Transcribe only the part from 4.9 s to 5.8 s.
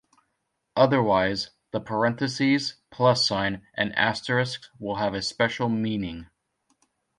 have a special